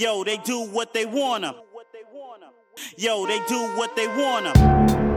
Yo, 0.00 0.24
they 0.24 0.38
do 0.38 0.62
what 0.62 0.94
they 0.94 1.04
wanna. 1.04 1.54
Yo, 2.96 3.26
they 3.26 3.38
do 3.46 3.60
what 3.76 3.94
they 3.96 4.06
wanna. 4.06 5.09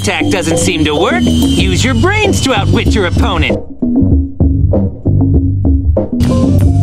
Attack 0.00 0.30
doesn't 0.30 0.56
seem 0.56 0.82
to 0.82 0.94
work, 0.94 1.22
use 1.22 1.84
your 1.84 1.94
brains 1.94 2.40
to 2.40 2.54
outwit 2.54 2.94
your 2.94 3.06
opponent. 3.06 3.52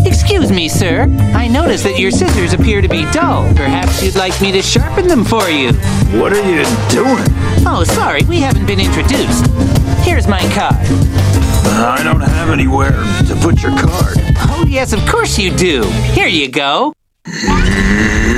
Excuse 0.06 0.52
me, 0.52 0.70
sir. 0.70 1.04
I 1.34 1.48
notice 1.48 1.82
that 1.84 1.98
your 1.98 2.12
scissors 2.12 2.54
appear 2.54 2.80
to 2.80 2.88
be 2.88 3.10
dull. 3.12 3.52
Perhaps 3.56 4.04
you'd 4.04 4.16
like 4.16 4.40
me 4.40 4.52
to 4.52 4.62
sharpen 4.62 5.08
them 5.08 5.26
for 5.26 5.50
you. 5.50 5.74
What 6.20 6.32
are 6.32 6.44
you 6.48 6.64
doing? 6.90 7.26
Oh, 7.66 7.84
sorry, 7.88 8.22
we 8.26 8.40
haven't 8.40 8.68
been 8.68 8.80
introduced. 8.80 9.48
Here's 10.06 10.28
my 10.28 10.42
card. 10.54 10.76
I 11.66 12.02
don't 12.04 12.22
have 12.22 12.50
anywhere 12.50 12.92
to 12.92 13.36
put 13.42 13.64
your 13.64 13.72
card. 13.72 14.18
Oh, 14.50 14.66
yes, 14.68 14.94
of 14.94 15.04
course 15.08 15.40
you 15.40 15.56
do. 15.56 15.84
Here 16.14 16.28
you 16.28 16.50
go. 16.50 16.94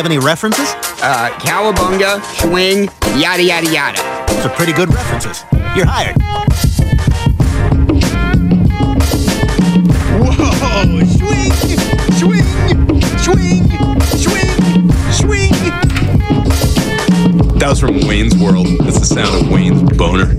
have 0.00 0.06
any 0.06 0.18
references? 0.18 0.72
Uh, 1.02 1.28
cowabunga, 1.40 2.22
swing, 2.40 2.88
yada 3.20 3.42
yada 3.42 3.70
yada. 3.70 3.98
Those 4.32 4.46
are 4.46 4.56
pretty 4.56 4.72
good 4.72 4.88
references. 4.88 5.44
You're 5.76 5.84
hired. 5.84 6.16
Whoa! 10.16 11.04
Swing! 11.04 11.52
Swing! 12.16 12.44
Swing! 13.18 13.64
Swing! 14.16 14.50
Swing! 15.12 15.52
That 17.58 17.66
was 17.68 17.80
from 17.80 18.00
Wayne's 18.06 18.34
World. 18.38 18.68
That's 18.80 19.00
the 19.00 19.04
sound 19.04 19.44
of 19.44 19.50
Wayne's 19.52 19.82
boner. 19.98 20.34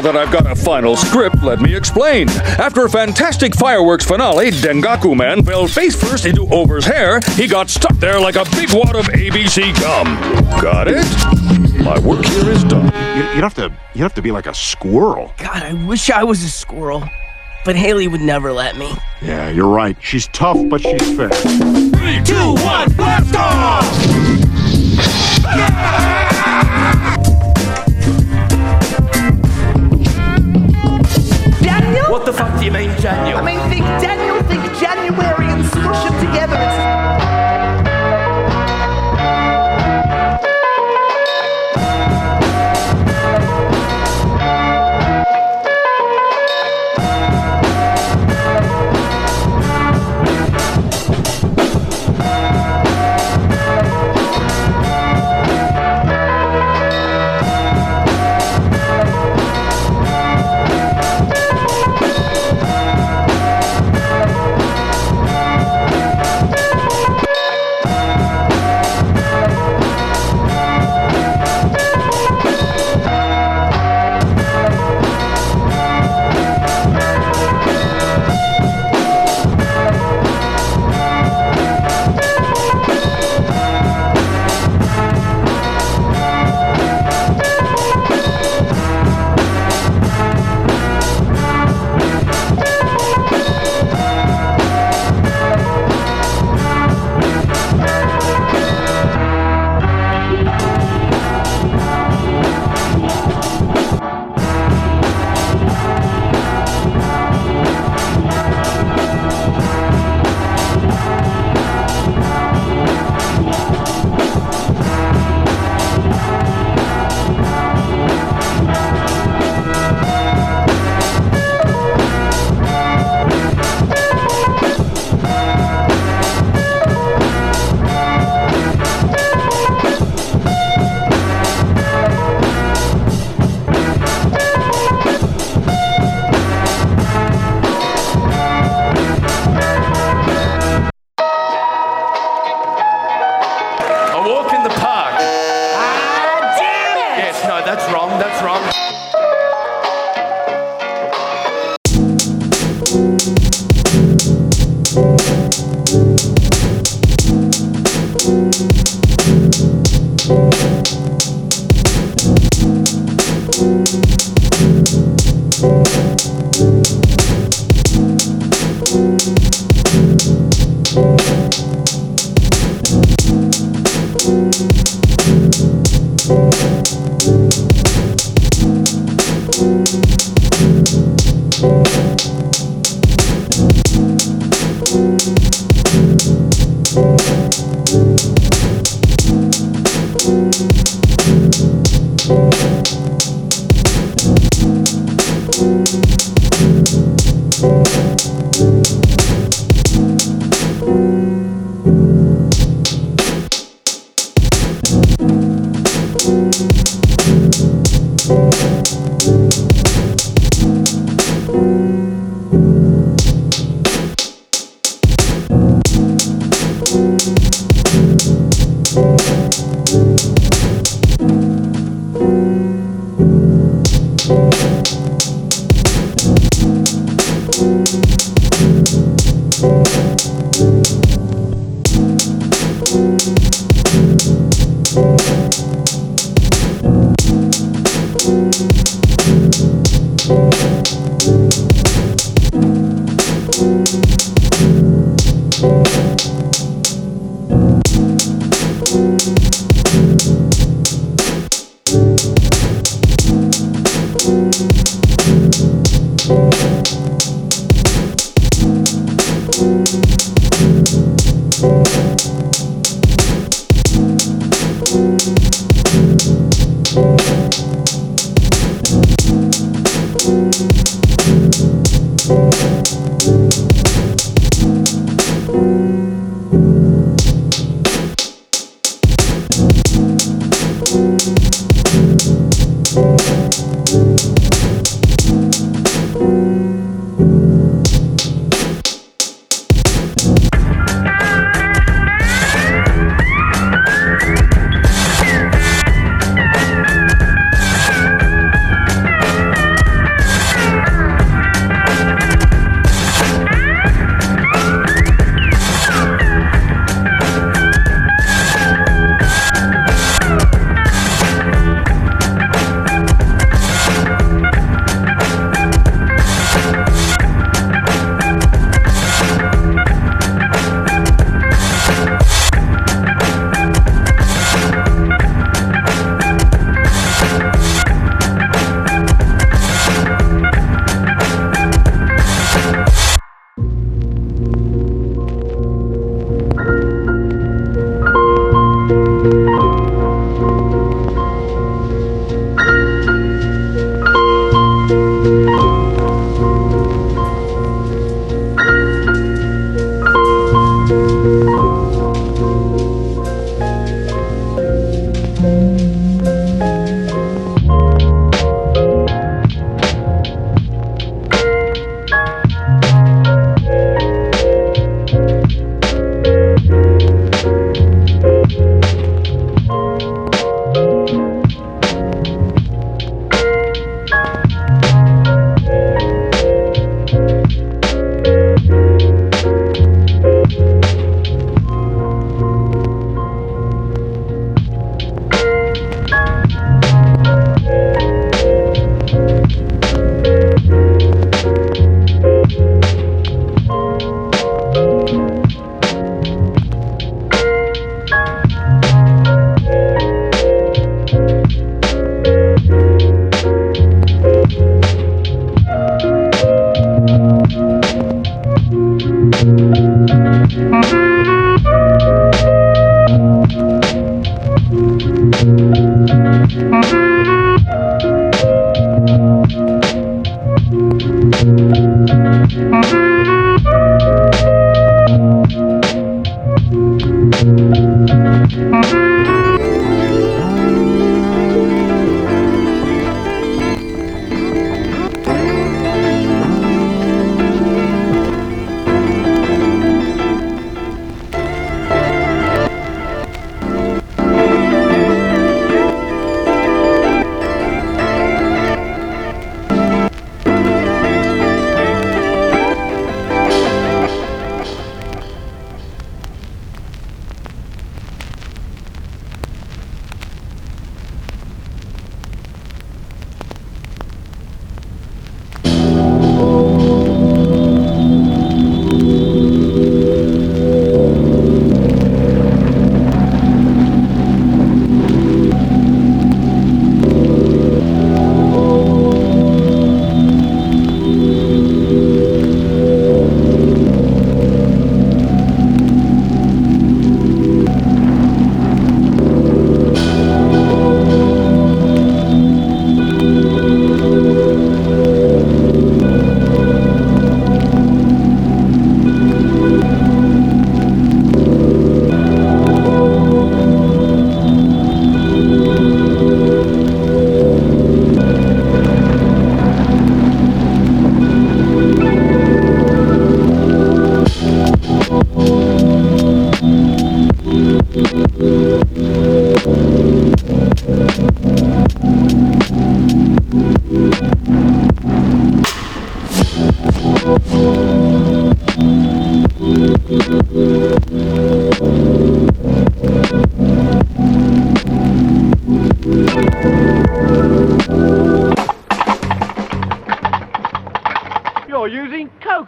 Now 0.00 0.12
that 0.12 0.16
I've 0.16 0.32
got 0.32 0.50
a 0.50 0.54
final 0.54 0.96
script, 0.96 1.42
let 1.42 1.60
me 1.60 1.76
explain. 1.76 2.30
After 2.30 2.86
a 2.86 2.88
fantastic 2.88 3.54
fireworks 3.54 4.02
finale, 4.04 4.50
Dengaku 4.50 5.14
Man 5.14 5.44
fell 5.44 5.66
face 5.66 5.94
first 5.94 6.24
into 6.24 6.46
Over's 6.50 6.86
hair. 6.86 7.20
He 7.34 7.46
got 7.46 7.68
stuck 7.68 7.94
there 7.96 8.18
like 8.18 8.36
a 8.36 8.44
big 8.52 8.72
wad 8.72 8.96
of 8.96 9.06
ABC 9.06 9.78
gum. 9.78 10.06
Got 10.62 10.88
it? 10.88 11.04
My 11.84 11.98
work 11.98 12.24
here 12.24 12.48
is 12.48 12.64
done. 12.64 12.86
You, 13.14 13.24
would 13.34 13.44
have 13.44 13.52
to 13.54 13.70
you'd 13.94 14.02
have 14.02 14.14
to 14.14 14.22
be 14.22 14.30
like 14.30 14.46
a 14.46 14.54
squirrel. 14.54 15.34
God, 15.36 15.62
I 15.62 15.74
wish 15.86 16.08
I 16.08 16.24
was 16.24 16.42
a 16.44 16.50
squirrel. 16.50 17.04
But 17.66 17.76
Haley 17.76 18.08
would 18.08 18.22
never 18.22 18.52
let 18.52 18.78
me. 18.78 18.90
Yeah, 19.20 19.50
you're 19.50 19.68
right. 19.68 19.98
She's 20.00 20.28
tough, 20.28 20.56
but 20.70 20.80
she's 20.80 21.14
fair. 21.14 21.28
Three, 21.28 22.22
two, 22.24 22.54
one, 22.54 22.90
blast 22.94 23.36
off! 23.36 23.90
Fuck 33.02 33.44
do 33.44 33.49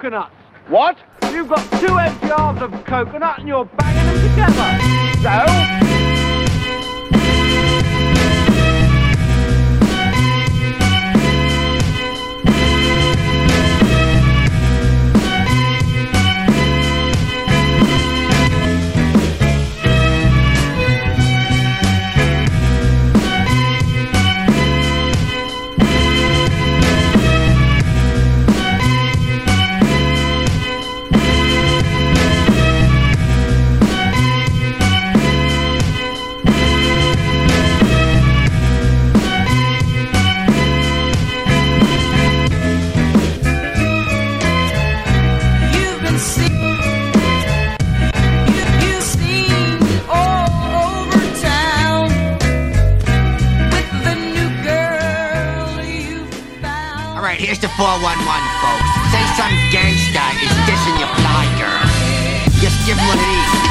coconuts. 0.02 0.34
What? 0.68 0.96
You've 1.30 1.48
got 1.48 1.80
two 1.80 1.96
empty 1.96 2.26
halves 2.26 2.60
of 2.60 2.72
coconut 2.84 3.38
and 3.38 3.46
you're 3.46 3.64
banging 3.64 4.04
them 4.04 4.30
together. 4.30 5.12
So? 5.22 6.01
411, 57.82 58.14
folks. 58.62 58.90
Say 59.10 59.24
some 59.34 59.50
gangsta 59.74 60.22
is 60.38 60.54
dissing 60.70 61.00
your 61.00 61.10
fly 61.18 61.50
girl. 61.58 61.82
Just 62.62 62.78
give 62.86 62.96
him 62.96 63.08
one 63.08 63.18
of 63.18 63.26
these. 63.26 63.61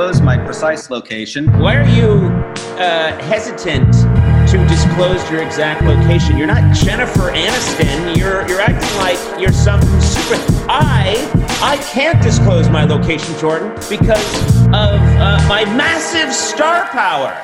Disclose 0.00 0.22
my 0.22 0.36
precise 0.38 0.88
location. 0.88 1.46
Why 1.58 1.76
are 1.76 1.86
you 1.86 2.28
uh, 2.78 3.20
hesitant 3.24 3.92
to 4.48 4.66
disclose 4.66 5.30
your 5.30 5.42
exact 5.42 5.82
location? 5.82 6.38
You're 6.38 6.46
not 6.46 6.74
Jennifer 6.74 7.30
Aniston. 7.30 8.16
You're 8.16 8.48
you're 8.48 8.62
acting 8.62 8.96
like 8.96 9.18
you're 9.38 9.52
some 9.52 9.82
super. 10.00 10.36
I 10.70 11.16
I 11.60 11.76
can't 11.92 12.22
disclose 12.22 12.70
my 12.70 12.84
location, 12.84 13.38
Jordan, 13.38 13.74
because 13.90 14.56
of 14.68 14.96
uh, 15.20 15.44
my 15.46 15.66
massive 15.76 16.32
star 16.32 16.86
power. 16.86 17.36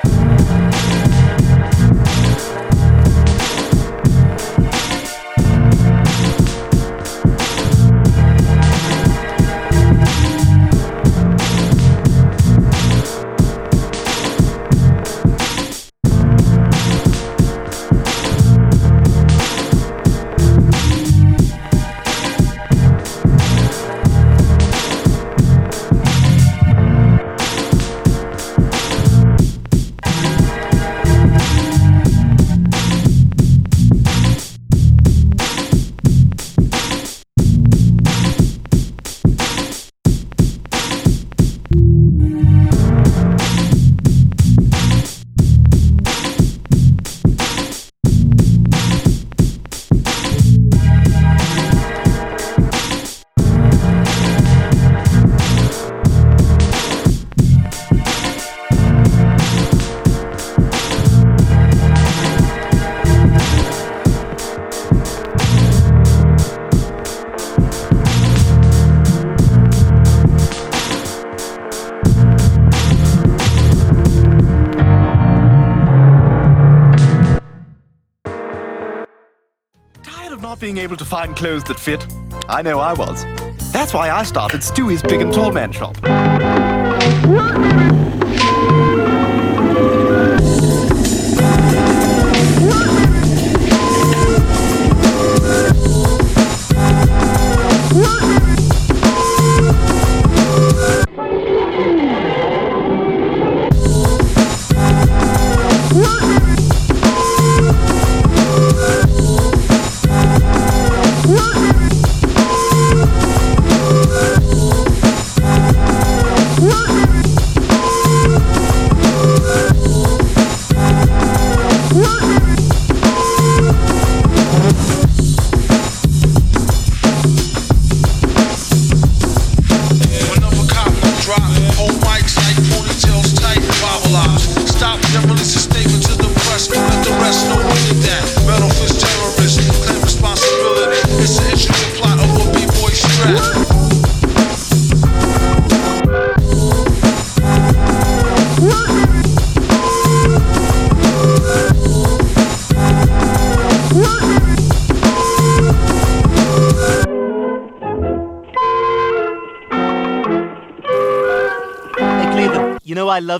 Being 80.67 80.79
able 80.79 80.97
to 80.97 81.05
find 81.05 81.33
clothes 81.33 81.63
that 81.63 81.79
fit? 81.79 82.05
I 82.49 82.61
know 82.61 82.79
I 82.79 82.91
was. 82.91 83.23
That's 83.71 83.93
why 83.93 84.09
I 84.09 84.23
started 84.23 84.59
Stewie's 84.59 85.01
Big 85.01 85.21
and 85.21 85.33
Tall 85.33 85.53
Man 85.53 85.71
Shop. 85.71 85.95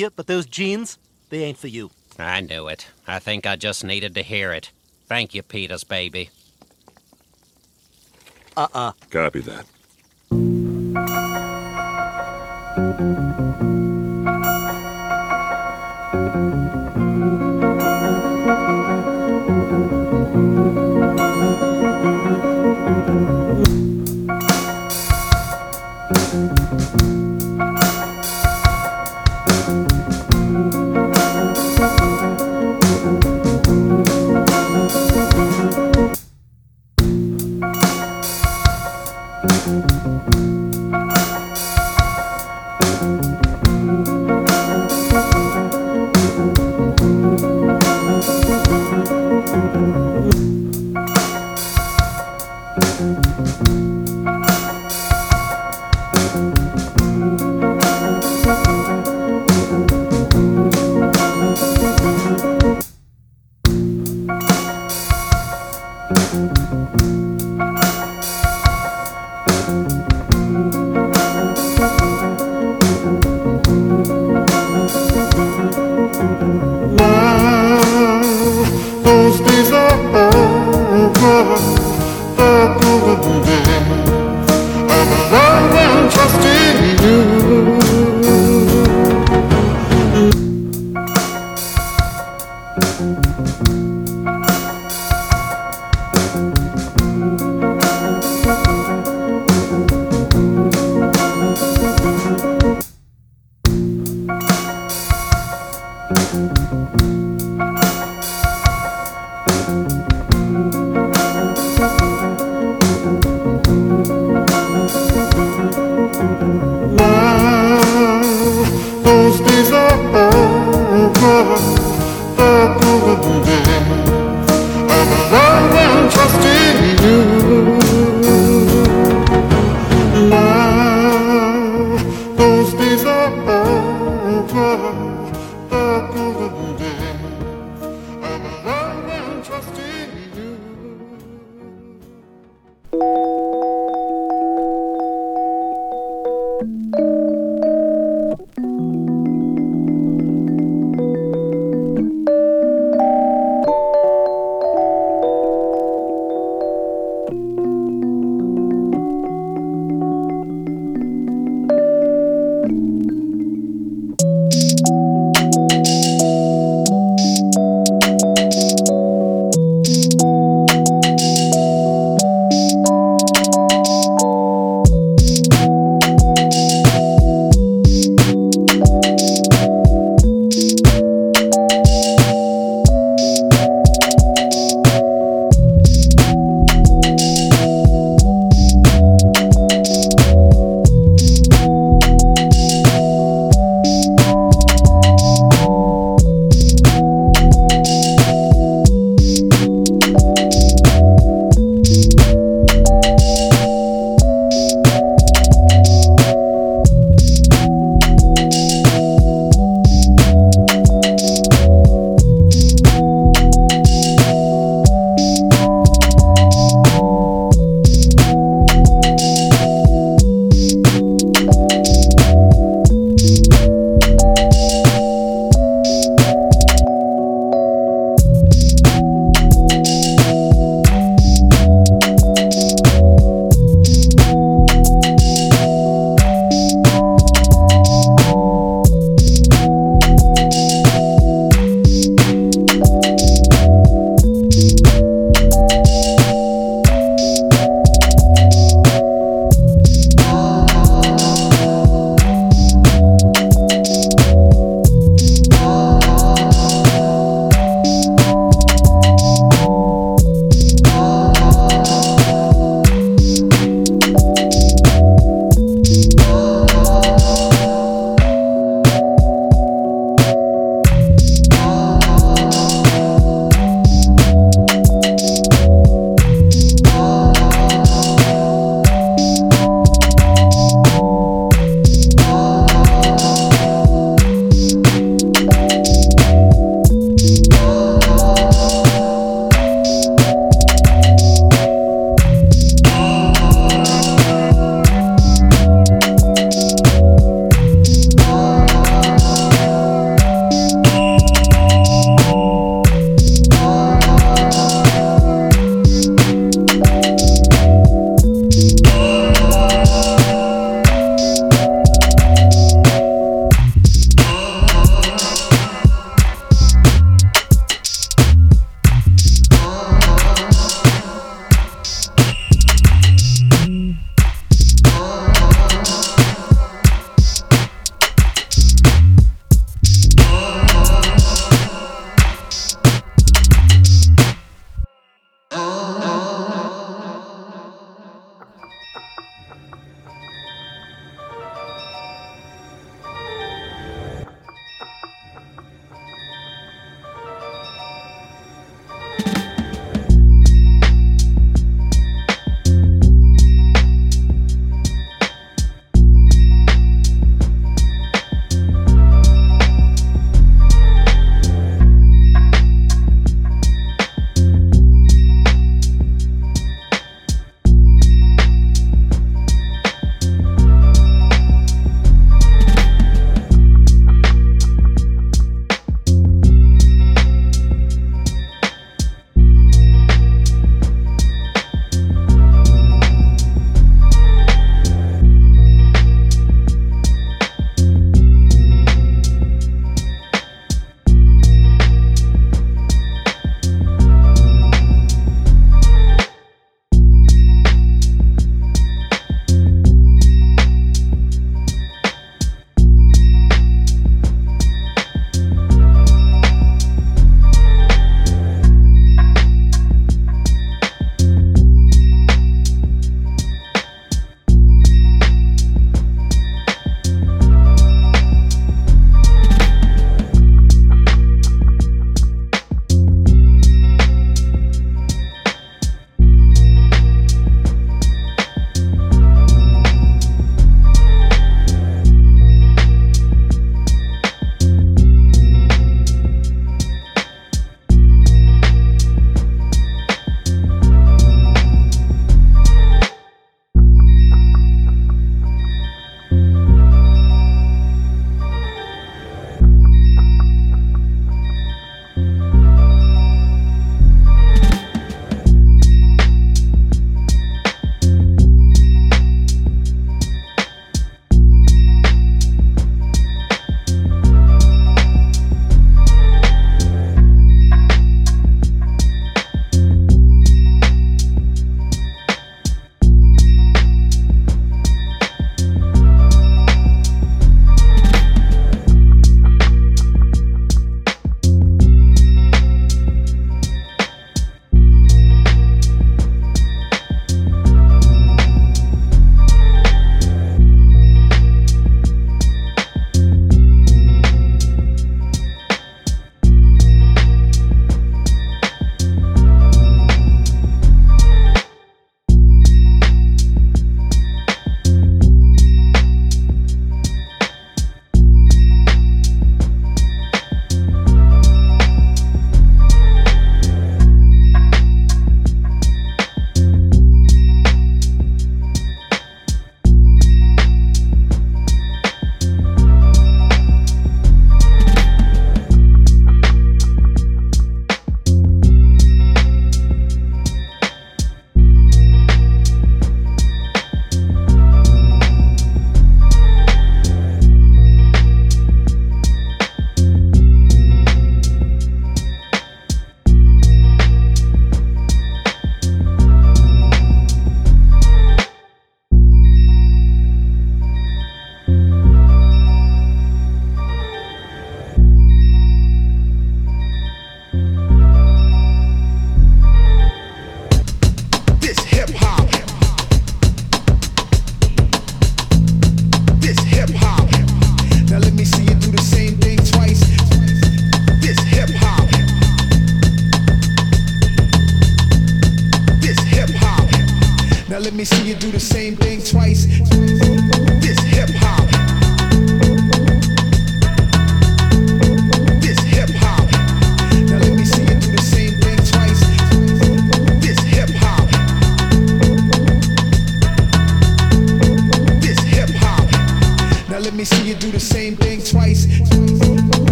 You 0.00 0.06
know 0.06 0.06
I 0.06 0.12
love 0.12 0.12
you, 0.12 0.16
but 0.16 0.26
those 0.26 0.46
jeans, 0.46 0.98
they 1.28 1.44
ain't 1.44 1.58
for 1.58 1.68
you. 1.68 1.90
I 2.18 2.40
knew 2.40 2.68
it. 2.68 2.88
I 3.06 3.18
think 3.18 3.46
I 3.46 3.56
just 3.56 3.84
needed 3.84 4.14
to 4.14 4.22
hear 4.22 4.52
it. 4.52 4.72
Thank 5.06 5.34
you, 5.34 5.42
Peters, 5.42 5.84
baby. 5.84 6.30
Uh-uh. 8.56 8.92
Copy 9.10 9.40
that. 9.40 9.66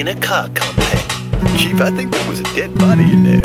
in 0.00 0.08
a 0.08 0.14
car 0.18 0.48
compact. 0.54 1.58
Chief, 1.58 1.78
I 1.78 1.90
think 1.90 2.10
there 2.10 2.26
was 2.26 2.40
a 2.40 2.44
dead 2.54 2.74
body 2.78 3.02
in 3.02 3.22
there. 3.22 3.39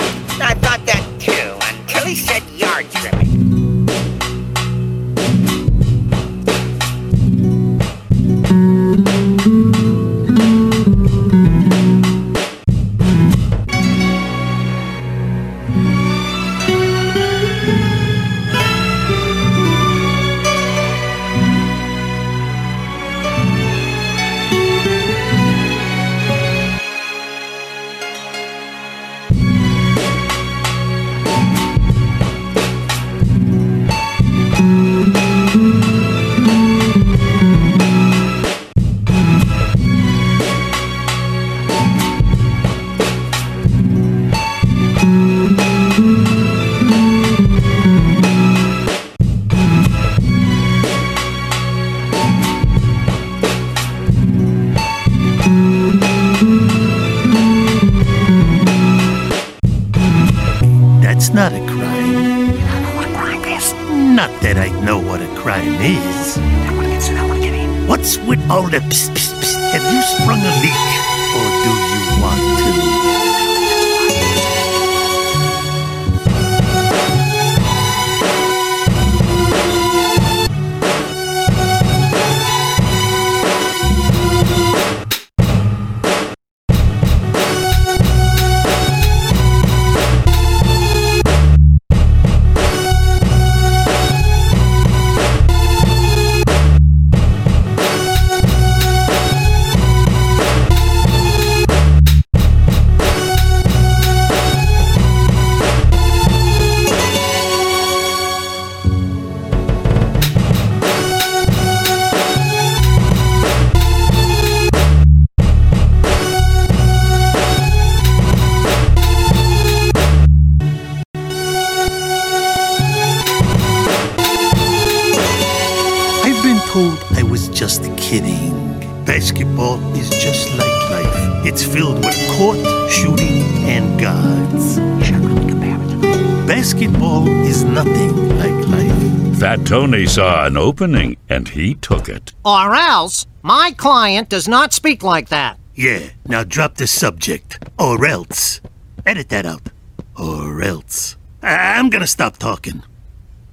Tony 139.66 140.06
saw 140.06 140.46
an 140.46 140.58
opening 140.58 141.18
and 141.28 141.48
he 141.50 141.74
took 141.74 142.08
it. 142.08 142.34
Or 142.46 142.76
else, 142.76 143.26
my 143.42 143.74
client 143.76 144.30
does 144.30 144.48
not 144.48 144.74
speak 144.74 145.02
like 145.02 145.30
that. 145.30 145.58
Yeah, 145.74 146.10
now 146.28 146.44
drop 146.44 146.76
the 146.76 146.86
subject. 146.86 147.58
Or 147.80 148.06
else. 148.06 148.62
Edit 149.08 149.30
that 149.30 149.46
out. 149.48 149.70
Or 150.18 150.62
else. 150.62 151.18
I- 151.42 151.78
I'm 151.80 151.90
gonna 151.90 152.06
stop 152.08 152.38
talking. 152.38 152.84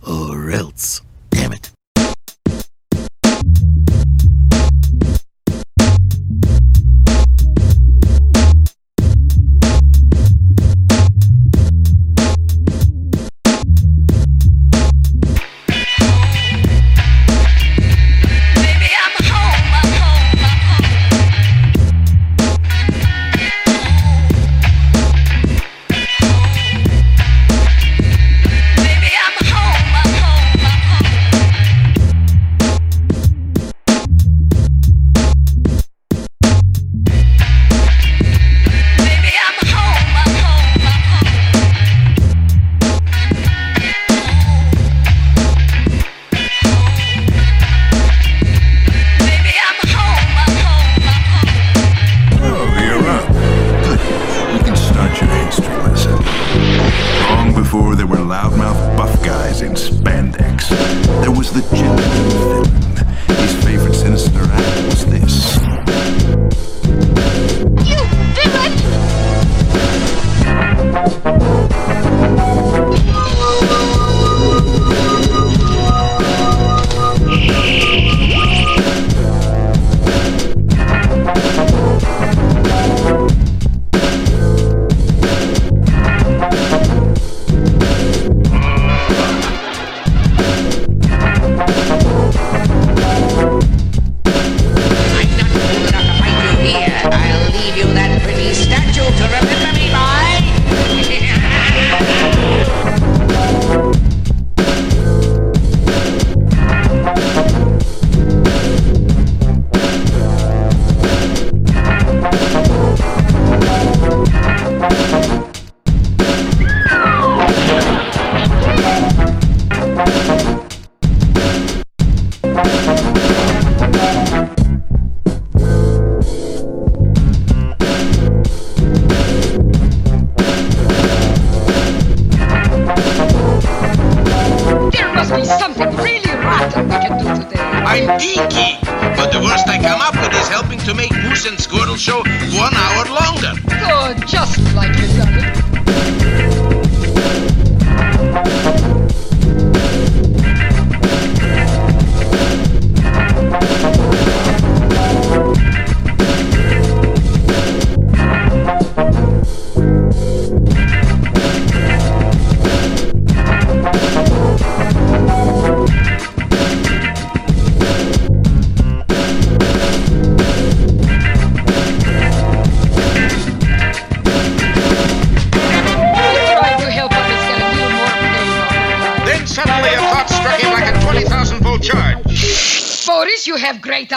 Or 0.06 0.50
else. 0.50 1.00
Damn 1.30 1.52
it. 1.54 1.70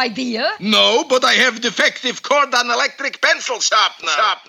idea. 0.06 0.50
No, 0.60 1.04
but 1.10 1.24
I 1.24 1.34
have 1.34 1.62
defective 1.62 2.22
cord 2.22 2.54
on 2.54 2.70
electric 2.70 3.22
pencil 3.22 3.60
sharpener. 3.60 4.12
Sharp. 4.12 4.40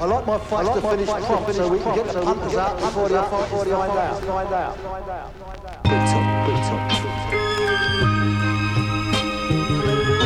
I 0.00 0.06
like 0.06 0.26
my 0.26 0.38
fights 0.38 0.68
to 0.68 0.80
finish 0.82 1.08
prompt 1.08 1.54
so 1.54 1.68
we 1.68 1.78
can 1.78 1.94
get 1.94 2.08
the 2.08 2.20
punters 2.20 2.54
out 2.56 2.78
before 2.78 3.08
the 3.08 3.22
authorities 3.24 3.72
find 3.72 4.52
out. 4.52 4.76
Brito, 5.84 6.20
Brito, 6.44 6.76
Brito. 6.84 7.08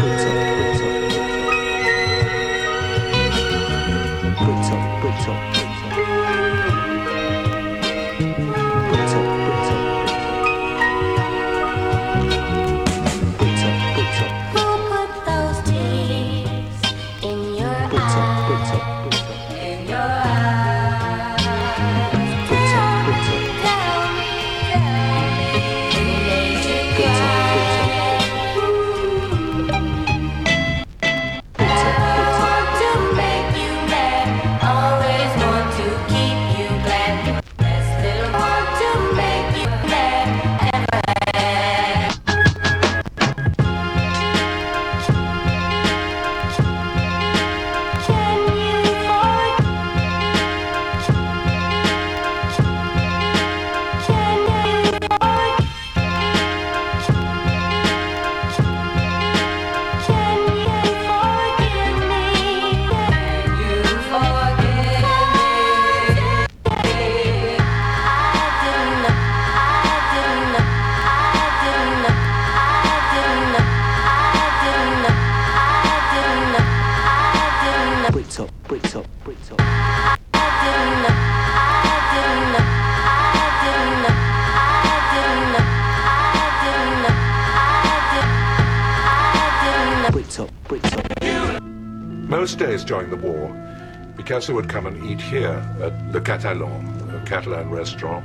Brito, 0.03 0.31
Brito, 0.31 0.59
Brito. 0.59 0.89
Brito, 4.43 4.77
Brito, 5.01 5.01
Brito. 5.01 5.29
Brito, 5.31 5.58
Picasso 94.39 94.55
would 94.55 94.69
come 94.69 94.87
and 94.87 95.05
eat 95.05 95.21
here 95.21 95.61
at 95.83 96.13
Le 96.13 96.21
Catalan, 96.21 97.11
a 97.13 97.27
Catalan 97.27 97.71
restaurant, 97.71 98.25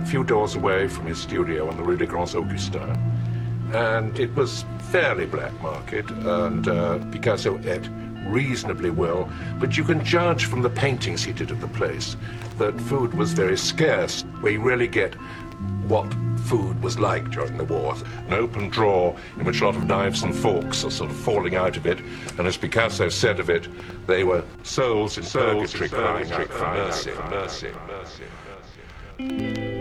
a 0.00 0.06
few 0.06 0.22
doors 0.22 0.54
away 0.54 0.86
from 0.86 1.06
his 1.06 1.18
studio 1.18 1.68
on 1.68 1.76
the 1.76 1.82
Rue 1.82 1.96
des 1.96 2.06
Grands 2.06 2.36
Augustins. 2.36 2.96
And 3.72 4.16
it 4.20 4.32
was 4.36 4.64
fairly 4.92 5.26
black 5.26 5.52
market, 5.60 6.08
and 6.10 6.68
uh, 6.68 6.98
Picasso 7.10 7.58
ate 7.64 7.90
reasonably 8.28 8.90
well, 8.90 9.28
but 9.58 9.76
you 9.76 9.82
can 9.82 10.04
judge 10.04 10.44
from 10.44 10.62
the 10.62 10.70
paintings 10.70 11.24
he 11.24 11.32
did 11.32 11.50
of 11.50 11.60
the 11.60 11.66
place 11.66 12.16
that 12.58 12.80
food 12.82 13.14
was 13.14 13.32
very 13.32 13.58
scarce, 13.58 14.22
where 14.40 14.52
you 14.52 14.62
really 14.62 14.86
get 14.86 15.14
what 15.88 16.08
food 16.48 16.82
was 16.82 16.98
like 16.98 17.30
during 17.30 17.56
the 17.56 17.64
war. 17.64 17.94
An 18.26 18.34
open 18.34 18.68
drawer 18.70 19.16
in 19.38 19.44
which 19.44 19.60
a 19.60 19.66
lot 19.66 19.76
of 19.76 19.86
knives 19.86 20.22
and 20.22 20.34
forks 20.34 20.84
are 20.84 20.90
sort 20.90 21.10
of 21.10 21.16
falling 21.16 21.56
out 21.56 21.76
of 21.76 21.86
it, 21.86 22.00
and 22.38 22.46
as 22.46 22.56
Picasso 22.56 23.08
said 23.08 23.38
of 23.38 23.50
it, 23.50 23.68
they 24.06 24.24
were 24.24 24.42
souls 24.62 25.18
in 25.18 25.24
purgatory 25.24 25.88
crying 25.88 26.32
out 26.32 26.48
for 26.48 26.66
mercy, 26.66 27.12
mercy, 27.30 27.70
mercy, 27.86 28.24
mercy. 29.18 29.77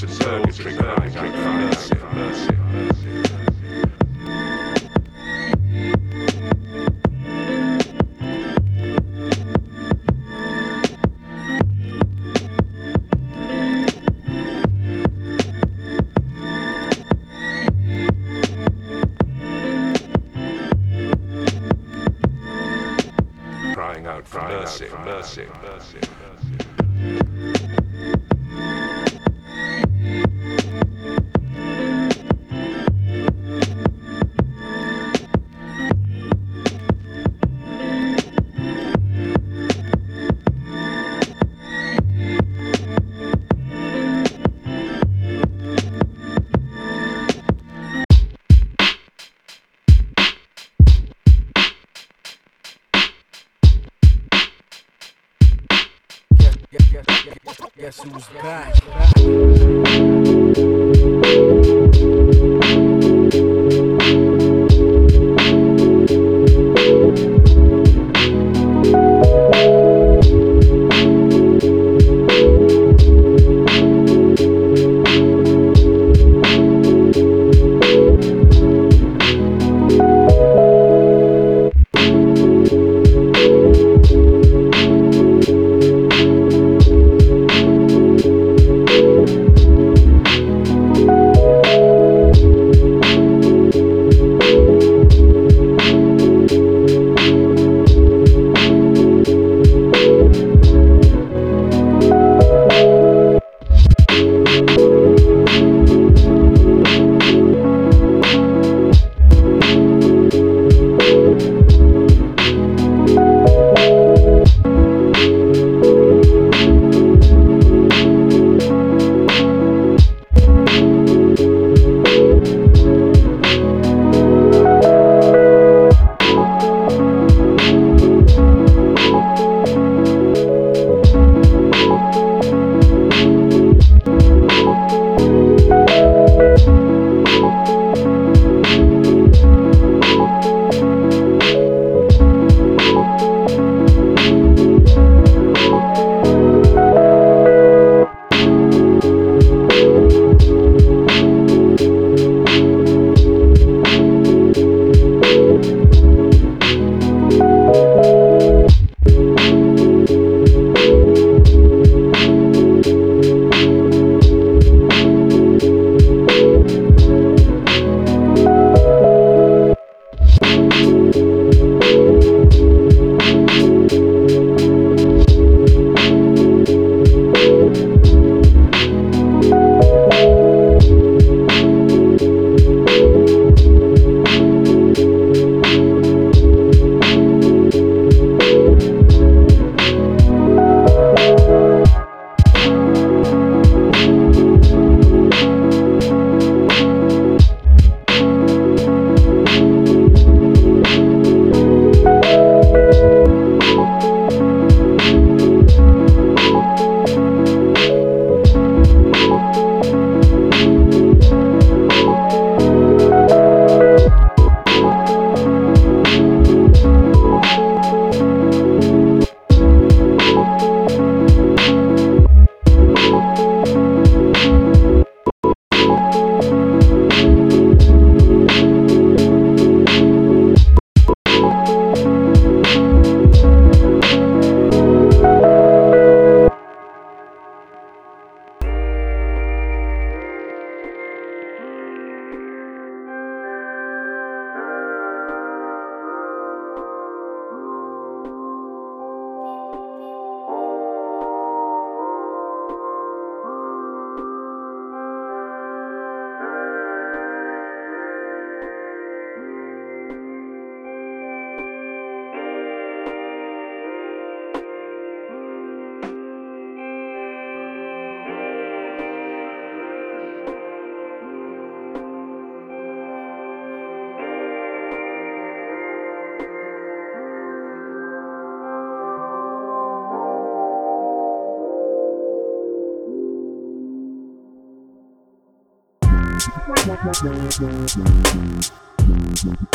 In 0.00 0.08
purgatory 0.10 0.76
crying 0.76 1.16
out 1.16 1.34
for 1.34 1.52
mercy, 1.52 1.94
mercy, 2.14 2.52
mercy. 2.70 3.18
Crying 23.74 24.06
out 24.06 24.28
for 24.28 24.42
mercy, 24.42 24.86
mercy, 25.04 25.46
mercy, 25.64 25.98
mercy. 25.98 26.07
Who's 58.10 58.28
back? 58.42 58.87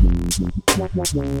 What 0.00 0.94
was 0.96 1.10
the 1.12 1.40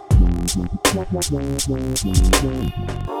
Thank 1.63 3.07
you. 3.09 3.20